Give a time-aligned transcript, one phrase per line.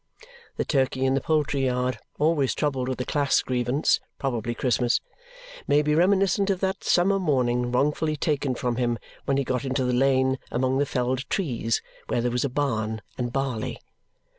[0.57, 4.99] The turkey in the poultry yard, always troubled with a class grievance (probably Christmas),
[5.67, 9.85] may be reminiscent of that summer morning wrongfully taken from him when he got into
[9.85, 13.79] the lane among the felled trees, where there was a barn and barley.